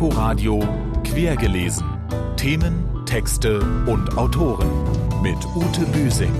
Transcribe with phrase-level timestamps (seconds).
[0.00, 0.60] Inforadio
[1.04, 1.86] Quergelesen.
[2.38, 4.70] Themen, Texte und Autoren
[5.20, 6.32] mit Ute Büsing.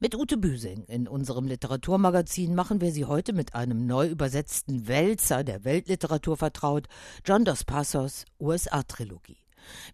[0.00, 5.44] Mit Ute Büsing in unserem Literaturmagazin machen wir Sie heute mit einem neu übersetzten Wälzer
[5.44, 6.88] der Weltliteratur vertraut,
[7.24, 9.38] John Dos Passos USA-Trilogie.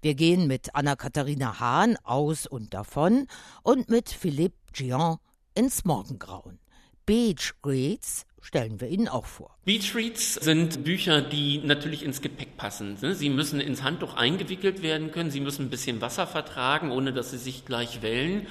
[0.03, 3.29] Wir gehen mit Anna-Katharina Hahn aus und davon
[3.63, 5.19] und mit Philippe Gian
[5.55, 6.59] ins Morgengrauen.
[7.07, 9.60] Beach Reads stellen wir Ihnen auch vor.
[9.67, 12.97] Beach Reads sind Bücher, die natürlich ins Gepäck passen.
[12.97, 17.31] Sie müssen ins Handtuch eingewickelt werden können, sie müssen ein bisschen Wasser vertragen, ohne dass
[17.31, 18.47] sie sich gleich wellen.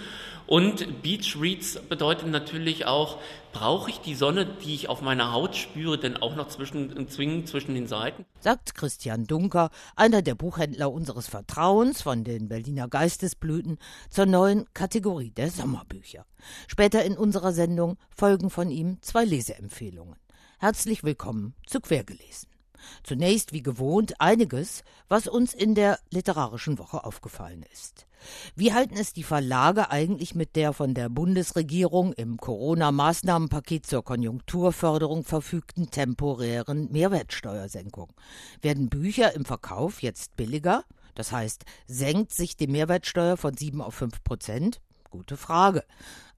[0.45, 3.17] Und Beach Reads bedeutet natürlich auch,
[3.53, 7.47] brauche ich die Sonne, die ich auf meiner Haut spüre, denn auch noch zwischen, zwingend
[7.49, 8.25] zwischen den Seiten?
[8.39, 13.79] Sagt Christian Dunker, einer der Buchhändler unseres Vertrauens von den Berliner Geistesblüten,
[14.11, 16.27] zur neuen Kategorie der Sommerbücher.
[16.67, 20.15] Später in unserer Sendung folgen von ihm zwei Leseempfehlungen.
[20.61, 22.49] Herzlich willkommen zu Quergelesen.
[23.03, 28.07] Zunächst wie gewohnt einiges, was uns in der literarischen Woche aufgefallen ist.
[28.57, 35.23] Wie halten es die Verlage eigentlich mit der von der Bundesregierung im Corona-Maßnahmenpaket zur Konjunkturförderung
[35.23, 38.11] verfügten temporären Mehrwertsteuersenkung?
[38.61, 40.83] Werden Bücher im Verkauf jetzt billiger?
[41.15, 44.81] Das heißt, senkt sich die Mehrwertsteuer von 7 auf 5 Prozent?
[45.09, 45.85] Gute Frage.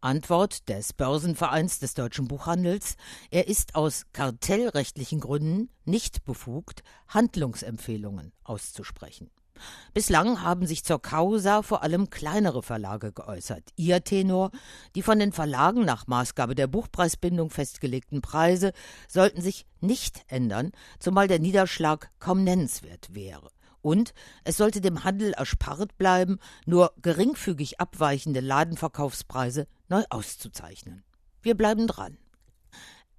[0.02, 2.96] Antwort des Börsenvereins des deutschen Buchhandels,
[3.30, 9.30] er ist aus kartellrechtlichen Gründen nicht befugt, Handlungsempfehlungen auszusprechen.
[9.94, 13.70] Bislang haben sich zur Causa vor allem kleinere Verlage geäußert.
[13.76, 14.50] Ihr Tenor,
[14.96, 18.74] die von den Verlagen nach Maßgabe der Buchpreisbindung festgelegten Preise
[19.08, 23.52] sollten sich nicht ändern, zumal der Niederschlag kaum nennenswert wäre.
[23.82, 24.14] Und
[24.44, 31.04] es sollte dem Handel erspart bleiben, nur geringfügig abweichende Ladenverkaufspreise neu auszuzeichnen.
[31.42, 32.18] Wir bleiben dran.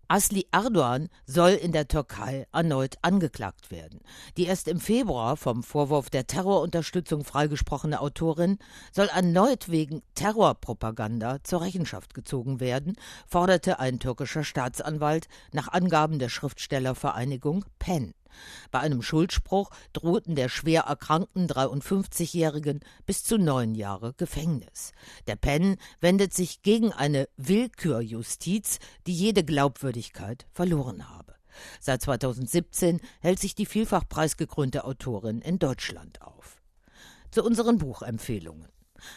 [0.09, 4.01] Asli Erdogan soll in der Türkei erneut angeklagt werden.
[4.37, 8.59] Die erst im Februar vom Vorwurf der Terrorunterstützung freigesprochene Autorin
[8.91, 12.97] soll erneut wegen Terrorpropaganda zur Rechenschaft gezogen werden,
[13.27, 18.13] forderte ein türkischer Staatsanwalt nach Angaben der Schriftstellervereinigung PEN.
[18.71, 24.93] Bei einem Schuldspruch drohten der schwer erkrankten 53-Jährigen bis zu neun Jahre Gefängnis.
[25.27, 31.35] Der Penn wendet sich gegen eine Willkürjustiz, die jede Glaubwürdigkeit verloren habe.
[31.81, 36.57] Seit 2017 hält sich die vielfach preisgekrönte Autorin in Deutschland auf.
[37.31, 38.69] Zu unseren Buchempfehlungen.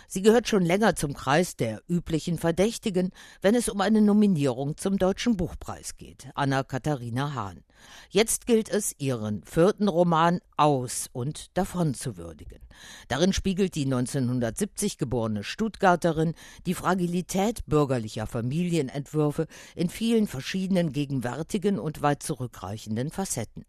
[0.08, 4.98] Sie gehört schon länger zum Kreis der üblichen Verdächtigen, wenn es um eine Nominierung zum
[4.98, 6.30] Deutschen Buchpreis geht.
[6.36, 7.64] Anna-Katharina Hahn.
[8.10, 12.60] Jetzt gilt es, ihren vierten Roman aus und davon zu würdigen.
[13.08, 16.34] Darin spiegelt die 1970 geborene Stuttgarterin
[16.66, 23.66] die Fragilität bürgerlicher Familienentwürfe in vielen verschiedenen gegenwärtigen und weit zurückreichenden Facetten.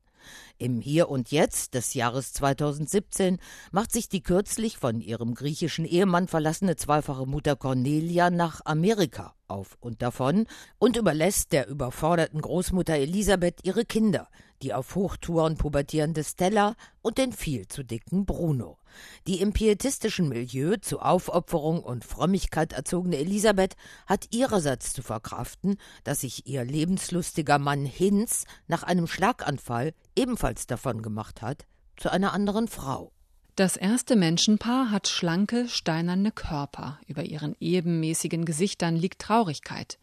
[0.59, 3.39] Im Hier und Jetzt des Jahres 2017
[3.73, 9.77] macht sich die kürzlich von ihrem griechischen Ehemann verlassene zweifache Mutter Cornelia nach Amerika auf
[9.81, 10.47] und davon
[10.79, 14.29] und überlässt der überforderten Großmutter Elisabeth ihre Kinder,
[14.63, 18.79] die auf Hochtouren pubertierende Stella und den viel zu dicken Bruno.
[19.27, 26.23] Die im pietistischen Milieu zu Aufopferung und Frömmigkeit erzogene Elisabeth hat ihrerseits zu verkraften, dass
[26.23, 32.69] sich ihr lebenslustiger Mann Hinz nach einem Schlaganfall ebenfalls davon gemacht hat, zu einer anderen
[32.69, 33.13] Frau.
[33.57, 37.01] Das erste Menschenpaar hat schlanke, steinerne Körper.
[37.07, 39.99] Über ihren ebenmäßigen Gesichtern liegt Traurigkeit.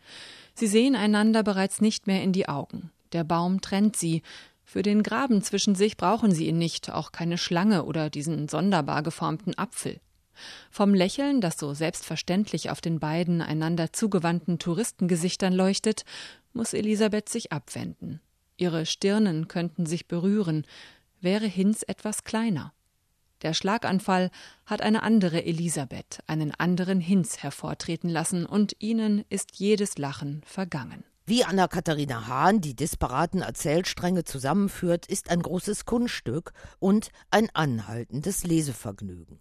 [0.56, 2.92] Sie sehen einander bereits nicht mehr in die Augen.
[3.12, 4.24] Der Baum trennt sie.
[4.64, 9.04] Für den Graben zwischen sich brauchen sie ihn nicht, auch keine Schlange oder diesen sonderbar
[9.04, 10.00] geformten Apfel.
[10.72, 16.06] Vom Lächeln, das so selbstverständlich auf den beiden einander zugewandten Touristengesichtern leuchtet,
[16.54, 18.20] muss Elisabeth sich abwenden.
[18.58, 20.66] Ihre Stirnen könnten sich berühren,
[21.22, 22.74] wäre Hinz etwas kleiner.
[23.42, 24.32] Der Schlaganfall
[24.66, 31.04] hat eine andere Elisabeth, einen anderen Hinz hervortreten lassen, und ihnen ist jedes Lachen vergangen.
[31.26, 39.40] Wie Anna-Katharina Hahn die disparaten Erzählstränge zusammenführt, ist ein großes Kunststück und ein anhaltendes Lesevergnügen.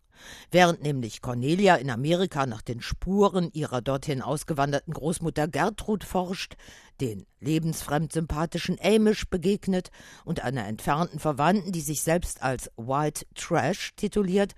[0.53, 6.55] Während nämlich Cornelia in Amerika nach den Spuren ihrer dorthin ausgewanderten Großmutter Gertrud forscht,
[7.01, 9.91] den lebensfremd sympathischen Amish begegnet
[10.25, 14.55] und einer entfernten Verwandten, die sich selbst als White Trash tituliert,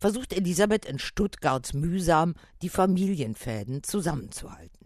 [0.00, 4.83] versucht Elisabeth in Stuttgart mühsam, die Familienfäden zusammenzuhalten.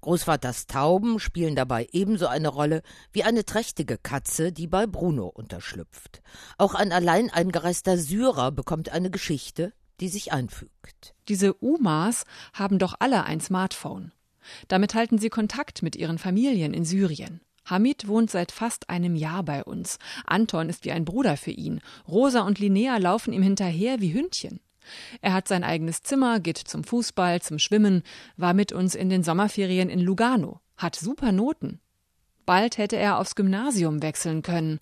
[0.00, 6.22] Großvaters Tauben spielen dabei ebenso eine Rolle wie eine trächtige Katze, die bei Bruno unterschlüpft.
[6.56, 11.14] Auch ein allein eingereister Syrer bekommt eine Geschichte, die sich einfügt.
[11.28, 14.12] Diese Umas haben doch alle ein Smartphone.
[14.68, 17.40] Damit halten sie Kontakt mit ihren Familien in Syrien.
[17.66, 19.98] Hamid wohnt seit fast einem Jahr bei uns.
[20.24, 21.80] Anton ist wie ein Bruder für ihn.
[22.06, 24.60] Rosa und Linnea laufen ihm hinterher wie Hündchen.
[25.20, 28.02] Er hat sein eigenes Zimmer, geht zum Fußball, zum Schwimmen,
[28.36, 31.80] war mit uns in den Sommerferien in Lugano, hat super Noten.
[32.46, 34.80] Bald hätte er aufs Gymnasium wechseln können.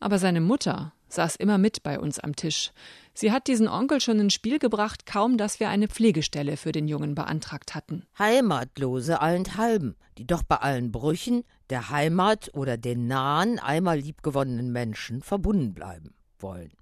[0.00, 2.72] Aber seine Mutter saß immer mit bei uns am Tisch.
[3.14, 6.88] Sie hat diesen Onkel schon ins Spiel gebracht, kaum dass wir eine Pflegestelle für den
[6.88, 8.04] Jungen beantragt hatten.
[8.18, 15.22] Heimatlose allenthalben, die doch bei allen Brüchen der Heimat oder den nahen, einmal liebgewonnenen Menschen
[15.22, 16.72] verbunden bleiben wollen.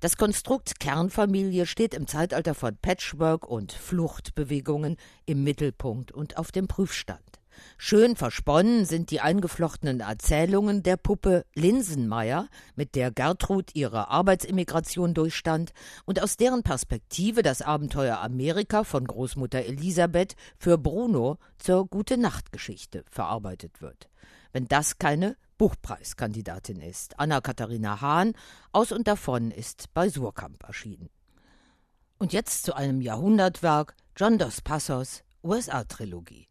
[0.00, 6.68] Das Konstrukt Kernfamilie steht im Zeitalter von Patchwork und Fluchtbewegungen im Mittelpunkt und auf dem
[6.68, 7.22] Prüfstand.
[7.78, 15.72] Schön versponnen sind die eingeflochtenen Erzählungen der Puppe Linsenmeier, mit der Gertrud ihre Arbeitsemigration durchstand
[16.04, 23.80] und aus deren Perspektive das Abenteuer Amerika von Großmutter Elisabeth für Bruno zur Gute-Nacht-Geschichte verarbeitet
[23.80, 24.08] wird.
[24.52, 27.18] Wenn das keine Buchpreiskandidatin ist.
[27.18, 28.34] Anna-Katharina Hahn
[28.72, 31.08] aus und davon ist bei Surkamp erschienen.
[32.18, 36.48] Und jetzt zu einem Jahrhundertwerk John Dos Passos USA-Trilogie.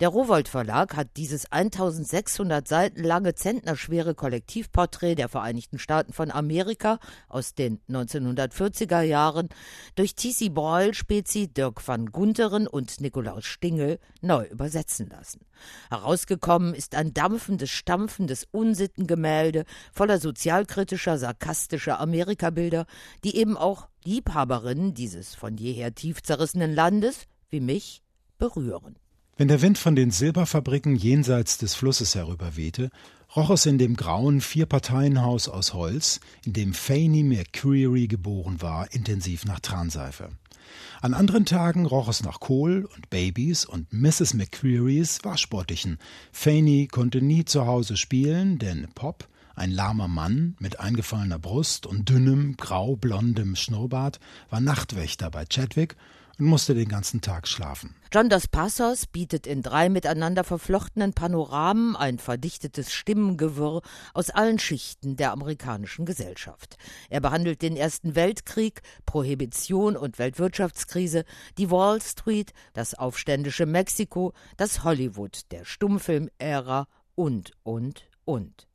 [0.00, 6.98] Der Rowold Verlag hat dieses 1600 Seiten lange zentnerschwere Kollektivporträt der Vereinigten Staaten von Amerika
[7.28, 9.48] aus den 1940er Jahren
[9.94, 10.48] durch T.C.
[10.50, 15.40] Boyle, Spezi, Dirk van Gunteren und Nikolaus Stingel neu übersetzen lassen.
[15.90, 22.86] Herausgekommen ist ein dampfendes, stampfendes Unsittengemälde voller sozialkritischer, sarkastischer Amerikabilder,
[23.24, 28.02] die eben auch Liebhaberinnen dieses von jeher tief zerrissenen Landes, wie mich,
[28.38, 28.96] berühren.
[29.38, 32.90] Wenn der Wind von den Silberfabriken jenseits des Flusses herüberwehte,
[33.34, 39.46] roch es in dem grauen Vierparteienhaus aus Holz, in dem Fanny McCreary geboren war, intensiv
[39.46, 40.28] nach Transeife.
[41.00, 44.34] An anderen Tagen roch es nach Kohl und Babys und Mrs.
[44.34, 45.98] McCrearys Waschbottichen.
[46.30, 52.06] Fanny konnte nie zu Hause spielen, denn Pop, ein lahmer Mann mit eingefallener Brust und
[52.10, 54.20] dünnem, grau-blondem Schnurrbart,
[54.50, 55.96] war Nachtwächter bei Chadwick
[56.38, 57.94] und musste den ganzen Tag schlafen.
[58.12, 63.80] John Dos Passos bietet in drei miteinander verflochtenen Panoramen ein verdichtetes Stimmengewirr
[64.12, 66.76] aus allen Schichten der amerikanischen Gesellschaft.
[67.08, 71.24] Er behandelt den Ersten Weltkrieg, Prohibition und Weltwirtschaftskrise,
[71.58, 78.68] die Wall Street, das aufständische Mexiko, das Hollywood der Stummfilmära und, und, und.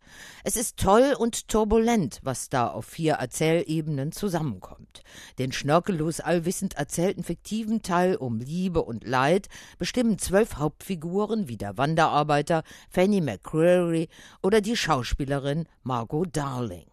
[0.44, 5.04] Es ist toll und turbulent, was da auf vier Erzählebenen zusammenkommt.
[5.38, 9.48] Den schnörkellos allwissend erzählten fiktiven Teil um Liebe und Leid
[9.78, 14.08] bestimmen zwölf Hauptfiguren wie der Wanderarbeiter Fanny McCreary
[14.42, 16.88] oder die Schauspielerin Margot Darling.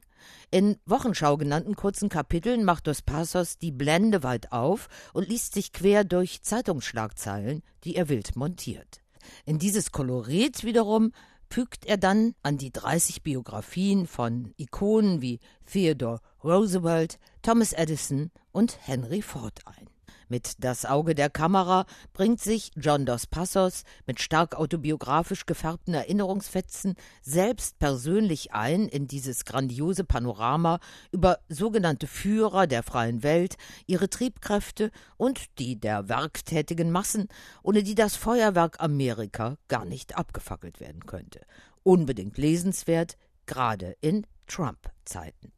[0.50, 5.72] In Wochenschau genannten kurzen Kapiteln macht Dos Passos die Blende weit auf und liest sich
[5.72, 9.00] quer durch Zeitungsschlagzeilen, die er wild montiert.
[9.44, 11.12] In dieses Kolorit wiederum
[11.54, 18.76] fügt er dann an die 30 Biografien von Ikonen wie Theodore Roosevelt, Thomas Edison und
[18.80, 19.93] Henry Ford ein.
[20.34, 26.96] Mit Das Auge der Kamera bringt sich John Dos Passos mit stark autobiografisch gefärbten Erinnerungsfetzen
[27.22, 30.80] selbst persönlich ein in dieses grandiose Panorama
[31.12, 33.54] über sogenannte Führer der freien Welt,
[33.86, 37.28] ihre Triebkräfte und die der werktätigen Massen,
[37.62, 41.42] ohne die das Feuerwerk Amerika gar nicht abgefackelt werden könnte.
[41.84, 43.16] Unbedingt lesenswert,
[43.46, 45.52] gerade in Trump-Zeiten.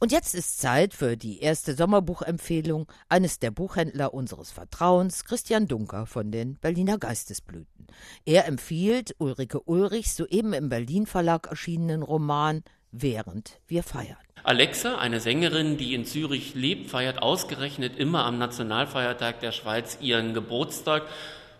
[0.00, 6.06] Und jetzt ist Zeit für die erste Sommerbuchempfehlung eines der Buchhändler unseres Vertrauens, Christian Dunker
[6.06, 7.88] von den Berliner Geistesblüten.
[8.24, 12.62] Er empfiehlt Ulrike Ulrichs soeben im Berlin Verlag erschienenen Roman
[12.92, 14.16] Während wir feiern.
[14.44, 20.32] Alexa, eine Sängerin, die in Zürich lebt, feiert ausgerechnet immer am Nationalfeiertag der Schweiz ihren
[20.32, 21.02] Geburtstag.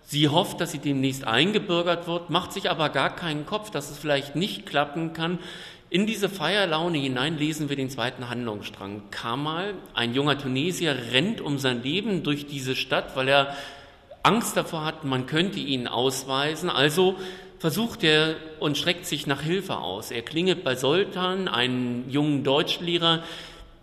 [0.06, 3.98] Sie hofft, dass sie demnächst eingebürgert wird, macht sich aber gar keinen Kopf, dass es
[3.98, 5.38] vielleicht nicht klappen kann.
[5.90, 9.04] In diese Feierlaune hinein lesen wir den zweiten Handlungsstrang.
[9.10, 13.56] Kamal, ein junger Tunesier, rennt um sein Leben durch diese Stadt, weil er
[14.22, 16.68] Angst davor hat, man könnte ihn ausweisen.
[16.68, 17.16] Also
[17.58, 20.10] versucht er und streckt sich nach Hilfe aus.
[20.10, 23.22] Er klingelt bei Soltan, einen jungen Deutschlehrer,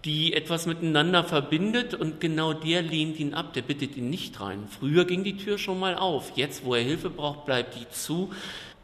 [0.03, 4.67] die etwas miteinander verbindet und genau der lehnt ihn ab, der bittet ihn nicht rein.
[4.79, 8.31] Früher ging die Tür schon mal auf, jetzt wo er Hilfe braucht, bleibt die zu.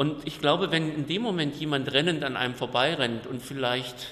[0.01, 4.07] Und ich glaube, wenn in dem Moment jemand rennend an einem vorbeirennt und vielleicht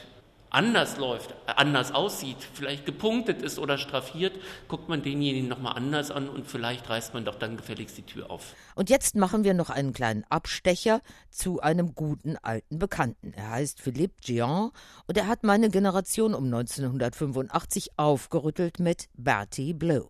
[0.52, 4.34] anders läuft, anders aussieht, vielleicht gepunktet ist oder straffiert,
[4.68, 8.30] guckt man denjenigen nochmal anders an und vielleicht reißt man doch dann gefälligst die Tür
[8.30, 8.54] auf.
[8.76, 13.34] Und jetzt machen wir noch einen kleinen Abstecher zu einem guten alten Bekannten.
[13.34, 14.70] Er heißt Philippe Gian
[15.08, 20.08] und er hat meine Generation um 1985 aufgerüttelt mit Bertie Blue.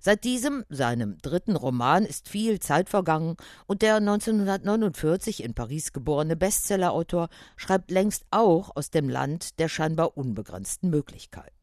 [0.00, 3.36] Seit diesem, seinem dritten Roman, ist viel Zeit vergangen
[3.66, 10.16] und der 1949 in Paris geborene Bestsellerautor schreibt längst auch aus dem Land der scheinbar
[10.16, 11.62] unbegrenzten Möglichkeiten.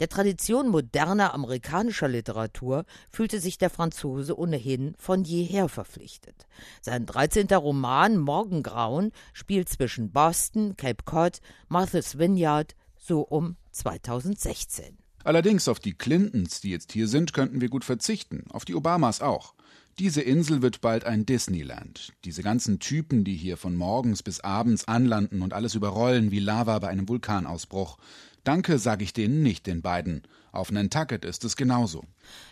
[0.00, 6.46] Der Tradition moderner amerikanischer Literatur fühlte sich der Franzose ohnehin von jeher verpflichtet.
[6.80, 7.48] Sein 13.
[7.52, 14.99] Roman Morgengrauen spielt zwischen Boston, Cape Cod, Martha's Vineyard so um 2016.
[15.24, 19.20] Allerdings auf die Clintons, die jetzt hier sind, könnten wir gut verzichten, auf die Obamas
[19.20, 19.54] auch.
[19.98, 22.14] Diese Insel wird bald ein Disneyland.
[22.24, 26.78] Diese ganzen Typen, die hier von morgens bis abends anlanden und alles überrollen wie Lava
[26.78, 27.98] bei einem Vulkanausbruch.
[28.44, 30.22] Danke sage ich denen nicht, den beiden.
[30.52, 32.04] Auf Nantucket ist es genauso.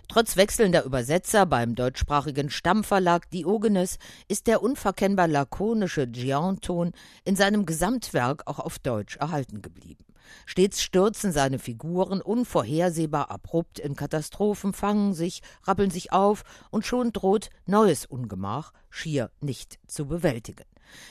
[0.09, 3.99] Trotz wechselnder Übersetzer beim deutschsprachigen Stammverlag Diogenes
[4.29, 6.93] ist der unverkennbar lakonische Gian-Ton
[7.25, 10.05] in seinem Gesamtwerk auch auf Deutsch erhalten geblieben.
[10.47, 17.13] Stets stürzen seine Figuren unvorhersehbar abrupt in Katastrophen, fangen sich, rappeln sich auf und schon
[17.13, 20.65] droht neues Ungemach, schier nicht zu bewältigen.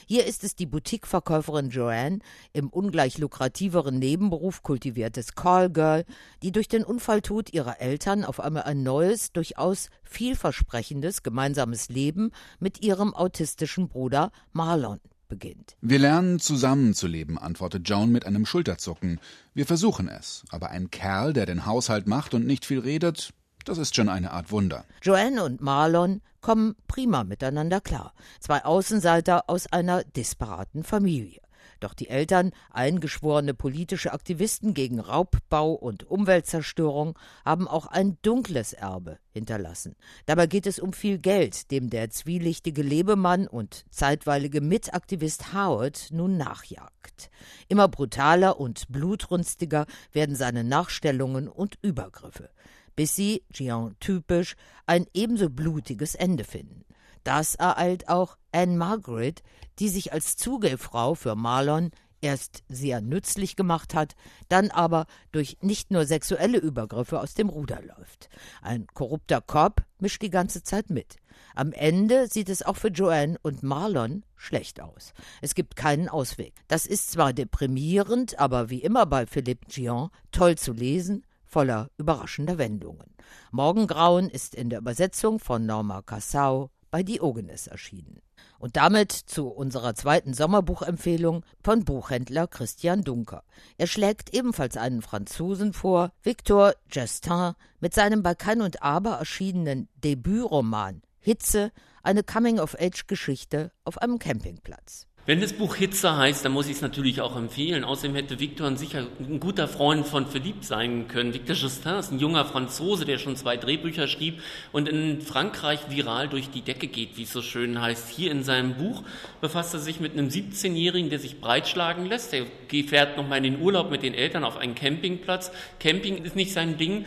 [0.06, 2.20] Hier ist es die Boutiqueverkäuferin Joanne,
[2.54, 6.06] im ungleich lukrativeren Nebenberuf kultiviertes Callgirl,
[6.42, 12.84] die durch den Unfalltod ihrer Eltern auf einmal ein neues, durchaus vielversprechendes gemeinsames Leben mit
[12.84, 15.76] ihrem autistischen Bruder Marlon beginnt.
[15.82, 19.20] Wir lernen zusammenzuleben, antwortet Joan mit einem Schulterzucken.
[19.54, 23.34] Wir versuchen es, aber ein Kerl, der den Haushalt macht und nicht viel redet,
[23.66, 24.86] das ist schon eine Art Wunder.
[25.02, 28.14] Joanne und Marlon kommen prima miteinander klar.
[28.40, 31.42] Zwei Außenseiter aus einer disparaten Familie.
[31.80, 39.20] Doch die Eltern, eingeschworene politische Aktivisten gegen Raubbau und Umweltzerstörung, haben auch ein dunkles Erbe
[39.32, 39.96] hinterlassen.
[40.26, 46.38] Dabei geht es um viel Geld, dem der zwielichtige Lebemann und zeitweilige Mitaktivist Howard nun
[46.38, 47.30] nachjagt.
[47.68, 52.50] Immer brutaler und blutrünstiger werden seine Nachstellungen und Übergriffe,
[52.96, 54.56] bis sie, Gian typisch,
[54.86, 56.84] ein ebenso blutiges Ende finden.
[57.28, 59.44] Das ereilt auch Anne Margaret,
[59.80, 61.92] die sich als Zugehfrau für Marlon
[62.22, 64.16] erst sehr nützlich gemacht hat,
[64.48, 68.30] dann aber durch nicht nur sexuelle Übergriffe aus dem Ruder läuft.
[68.62, 71.18] Ein korrupter Cop mischt die ganze Zeit mit.
[71.54, 75.12] Am Ende sieht es auch für Joanne und Marlon schlecht aus.
[75.42, 76.54] Es gibt keinen Ausweg.
[76.70, 82.58] Das ist zwar deprimierend, aber wie immer bei Philippe Gian toll zu lesen, voller überraschender
[82.58, 83.14] Wendungen.
[83.52, 88.22] Morgengrauen ist in der Übersetzung von Norma Cassau bei Diogenes erschienen.
[88.60, 93.44] Und damit zu unserer zweiten Sommerbuchempfehlung von Buchhändler Christian Dunker.
[93.77, 99.89] Er schlägt ebenfalls einen Franzosen vor, Victor Justin, mit seinem bei Kein und Aber erschienenen
[100.03, 105.07] Debütroman Hitze, eine Coming-of-Age-Geschichte auf einem Campingplatz.
[105.28, 107.84] Wenn das Buch Hitze heißt, dann muss ich es natürlich auch empfehlen.
[107.84, 111.34] Außerdem hätte Victor sicher ein guter Freund von Philippe sein können.
[111.34, 114.42] Victor Justin ist ein junger Franzose, der schon zwei Drehbücher schrieb
[114.72, 118.08] und in Frankreich viral durch die Decke geht, wie es so schön heißt.
[118.08, 119.04] Hier in seinem Buch
[119.42, 122.34] befasst er sich mit einem 17-Jährigen, der sich breitschlagen lässt.
[122.34, 122.46] Er
[122.88, 125.52] fährt nochmal in den Urlaub mit den Eltern auf einen Campingplatz.
[125.82, 127.04] Camping ist nicht sein Ding.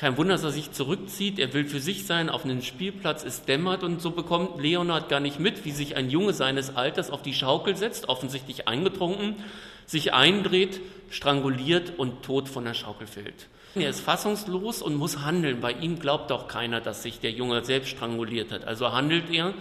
[0.00, 1.38] Kein Wunder, dass er sich zurückzieht.
[1.38, 3.22] Er will für sich sein auf einem Spielplatz.
[3.22, 7.10] Es dämmert und so bekommt Leonard gar nicht mit, wie sich ein Junge seines Alters
[7.10, 9.36] auf die Schaukel setzt, offensichtlich eingetrunken,
[9.84, 10.80] sich eindreht,
[11.10, 13.48] stranguliert und tot von der Schaukel fällt.
[13.74, 15.60] Er ist fassungslos und muss handeln.
[15.60, 18.64] Bei ihm glaubt auch keiner, dass sich der Junge selbst stranguliert hat.
[18.64, 19.52] Also handelt er.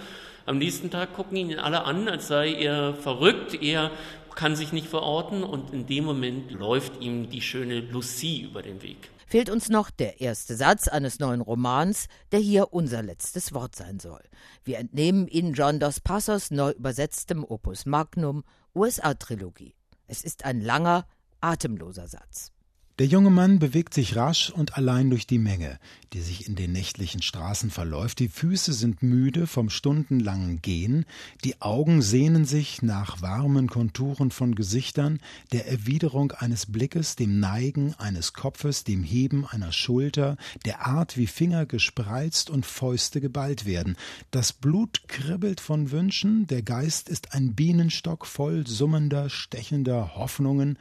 [0.46, 3.62] Am nächsten Tag gucken ihn alle an, als sei er verrückt.
[3.62, 3.91] Er
[4.36, 8.81] kann sich nicht verorten und in dem Moment läuft ihm die schöne Lucie über den
[8.81, 13.75] Weg fehlt uns noch der erste Satz eines neuen Romans, der hier unser letztes Wort
[13.75, 14.24] sein soll.
[14.63, 18.43] Wir entnehmen ihn John Dos Passos neu übersetztem Opus Magnum
[18.75, 19.75] USA-Trilogie.
[20.07, 21.05] Es ist ein langer,
[21.41, 22.51] atemloser Satz.
[23.00, 25.79] Der junge Mann bewegt sich rasch und allein durch die Menge,
[26.12, 28.20] die sich in den nächtlichen Straßen verläuft.
[28.20, 31.06] Die Füße sind müde vom stundenlangen Gehen,
[31.46, 35.22] die Augen sehnen sich nach warmen Konturen von Gesichtern,
[35.53, 41.27] der Erwiderung eines Blickes, dem Neigen eines Kopfes, dem Heben einer Schulter, der Art, wie
[41.27, 43.96] Finger gespreizt und Fäuste geballt werden.
[44.29, 50.77] Das Blut kribbelt von Wünschen, der Geist ist ein Bienenstock voll summender, stechender Hoffnungen,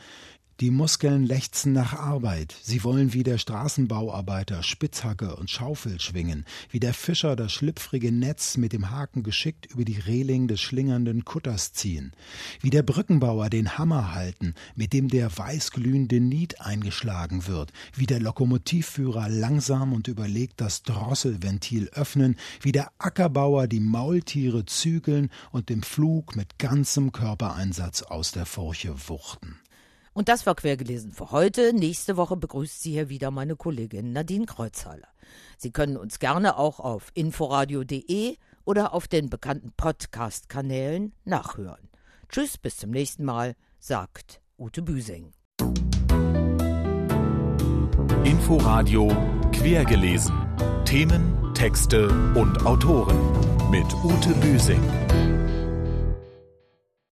[0.60, 2.52] die Muskeln lechzen nach Arbeit.
[2.62, 8.56] Sie wollen wie der Straßenbauarbeiter Spitzhacke und Schaufel schwingen, wie der Fischer das schlüpfrige Netz
[8.56, 12.12] mit dem Haken geschickt über die Reling des schlingernden Kutters ziehen,
[12.60, 18.18] wie der Brückenbauer den Hammer halten, mit dem der weißglühende Niet eingeschlagen wird, wie der
[18.18, 25.84] Lokomotivführer langsam und überlegt das Drosselventil öffnen, wie der Ackerbauer die Maultiere zügeln und dem
[25.84, 29.60] Flug mit ganzem Körpereinsatz aus der Furche wuchten.
[30.18, 31.72] Und das war quergelesen für heute.
[31.72, 35.06] Nächste Woche begrüßt Sie hier wieder meine Kollegin Nadine Kreuzhaler.
[35.58, 41.88] Sie können uns gerne auch auf inforadio.de oder auf den bekannten Podcast-Kanälen nachhören.
[42.28, 45.30] Tschüss, bis zum nächsten Mal, sagt Ute Büsing.
[48.24, 49.16] Inforadio
[49.52, 50.34] quergelesen.
[50.84, 54.82] Themen, Texte und Autoren mit Ute Büsing.